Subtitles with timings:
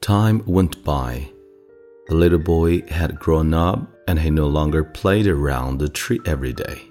[0.00, 1.30] Time went by.
[2.08, 6.54] The little boy had grown up and he no longer played around the tree every
[6.54, 6.82] day.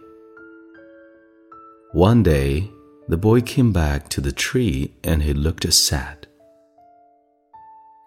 [1.92, 2.70] One day,
[3.08, 6.28] the boy came back to the tree and he looked sad.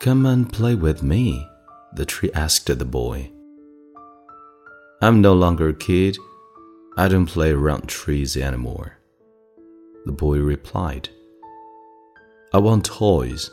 [0.01, 1.49] Come and play with me,
[1.95, 3.33] the tree asked the boy.
[5.03, 6.17] I'm no longer a kid.
[6.97, 8.99] I don't play around trees anymore.
[10.05, 11.09] The boy replied,
[12.55, 13.51] I want toys.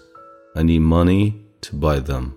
[0.56, 2.37] I need money to buy them.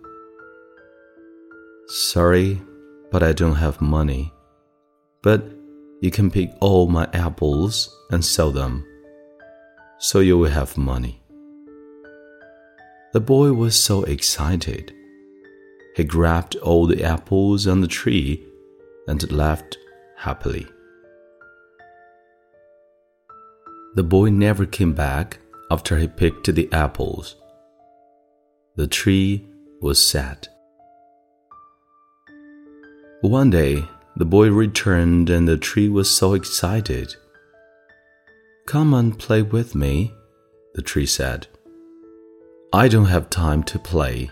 [1.93, 2.63] Sorry,
[3.11, 4.33] but I don't have money.
[5.25, 5.43] But
[6.01, 8.87] you can pick all my apples and sell them,
[9.99, 11.21] so you will have money.
[13.13, 14.95] The boy was so excited.
[15.97, 18.47] He grabbed all the apples on the tree
[19.09, 19.77] and laughed
[20.17, 20.69] happily.
[23.97, 25.41] The boy never came back
[25.73, 27.35] after he picked the apples.
[28.77, 29.49] The tree
[29.81, 30.47] was sad.
[33.23, 33.87] One day,
[34.17, 37.15] the boy returned and the tree was so excited.
[38.67, 40.15] Come and play with me,
[40.75, 41.47] the tree said.
[42.73, 44.31] I don't have time to play.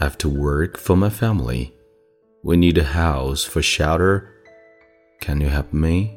[0.00, 1.74] I have to work for my family.
[2.44, 4.32] We need a house for shelter.
[5.20, 6.16] Can you help me?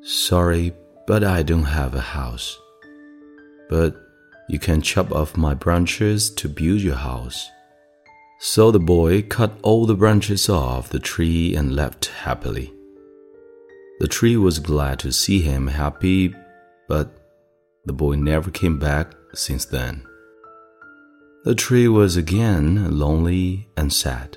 [0.00, 0.72] Sorry,
[1.06, 2.58] but I don't have a house.
[3.68, 3.94] But
[4.48, 7.50] you can chop off my branches to build your house.
[8.38, 12.72] So the boy cut all the branches off the tree and left happily.
[13.98, 16.34] The tree was glad to see him happy,
[16.86, 17.16] but
[17.86, 20.06] the boy never came back since then.
[21.44, 24.36] The tree was again lonely and sad.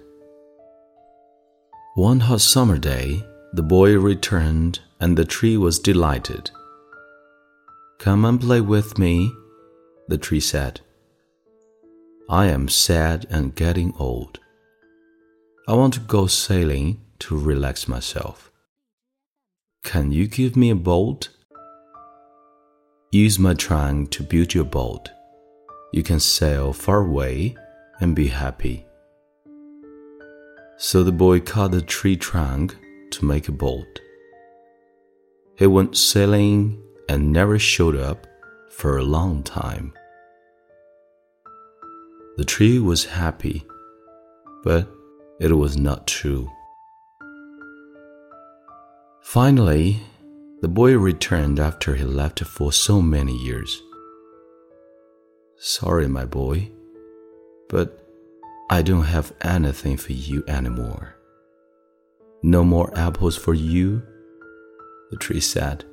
[1.95, 6.51] One hot summer day, the boy returned and the tree was delighted.
[7.97, 9.33] Come and play with me,
[10.07, 10.79] the tree said.
[12.31, 14.39] I am sad and getting old.
[15.67, 18.51] I want to go sailing to relax myself.
[19.83, 21.29] Can you give me a boat?
[23.11, 25.09] Use my trunk to build your boat.
[25.91, 27.55] You can sail far away
[27.99, 28.85] and be happy.
[30.77, 32.77] So the boy cut the tree trunk
[33.09, 34.01] to make a boat.
[35.57, 36.79] He went sailing
[37.09, 38.27] and never showed up
[38.69, 39.93] for a long time.
[42.39, 43.65] The tree was happy,
[44.63, 44.87] but
[45.41, 46.49] it was not true.
[49.21, 49.99] Finally,
[50.61, 53.81] the boy returned after he left for so many years.
[55.57, 56.71] Sorry, my boy,
[57.67, 58.07] but
[58.69, 61.15] I don't have anything for you anymore.
[62.41, 64.01] No more apples for you,
[65.11, 65.83] the tree said.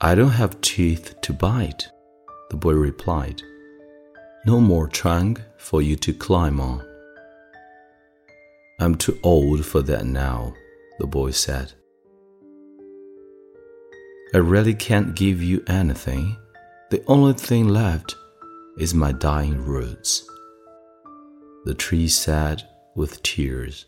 [0.00, 1.90] I don't have teeth to bite,
[2.48, 3.42] the boy replied.
[4.46, 6.86] No more trunk for you to climb on.
[8.78, 10.52] I'm too old for that now,
[10.98, 11.72] the boy said.
[14.34, 16.36] I really can't give you anything.
[16.90, 18.16] The only thing left
[18.76, 20.28] is my dying roots.
[21.64, 23.86] The tree said with tears.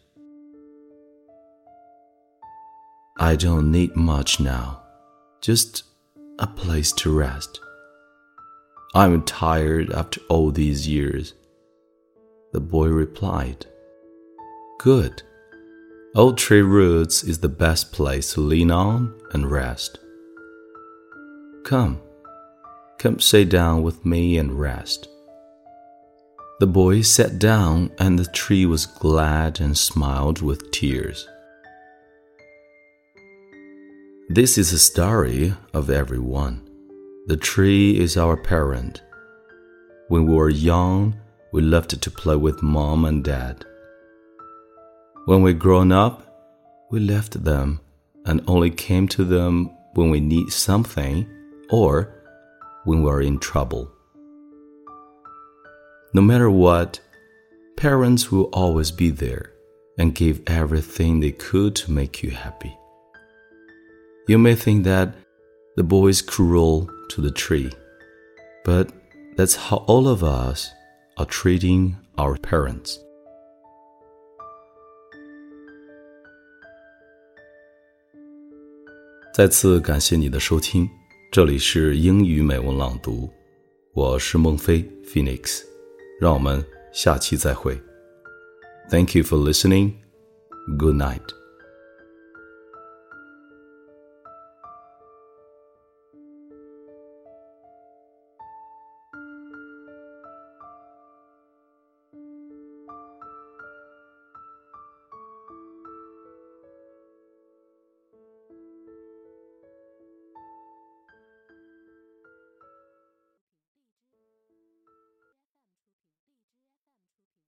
[3.19, 4.83] I don't need much now,
[5.43, 5.83] just
[6.39, 7.61] a place to rest.
[8.97, 11.35] I'm tired after all these years.
[12.55, 13.67] The boy replied,
[14.79, 15.23] Good.
[16.15, 19.99] Old tree roots is the best place to lean on and rest.
[21.67, 22.01] Come,
[22.99, 25.09] come sit down with me and rest.
[26.61, 31.29] The boy sat down, and the tree was glad and smiled with tears.
[34.31, 36.66] This is a story of everyone.
[37.29, 39.03] The tree is our parent.
[40.07, 41.17] When we were young,
[41.53, 43.65] we loved to play with mom and dad.
[45.25, 46.23] When we grown up,
[46.89, 47.81] we left them
[48.27, 51.29] and only came to them when we need something
[51.69, 52.15] or
[52.85, 53.91] when we're in trouble.
[56.15, 57.01] No matter what,
[57.77, 59.51] parents will always be there
[59.99, 62.79] and give everything they could to make you happy.
[64.29, 65.17] You may think that
[65.76, 67.70] the boy is cruel to the tree,
[68.64, 68.88] but
[69.36, 70.68] that's how all of us
[71.18, 72.98] are treating our parents.
[79.34, 80.90] 再次感谢你的收听，
[81.32, 83.30] 这里是英语美文朗读，
[83.94, 85.62] 我是孟非 Phoenix，
[86.20, 87.82] 让我们下期再会。
[88.90, 89.94] Thank you for listening.
[90.78, 91.24] Good night.